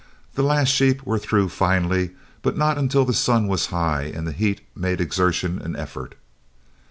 [0.33, 2.09] The last sheep was through finally,
[2.41, 6.15] but not until the sun was high and the heat made exertion an effort.